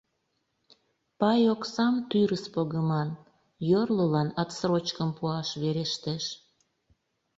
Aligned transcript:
Пай 1.19 1.41
оксам 1.53 1.95
тӱрыс 2.09 2.45
погыман, 2.53 3.09
йорлылан 3.69 4.29
отсрочкым 4.41 5.09
пуаш 5.17 5.49
верештеш. 5.61 6.25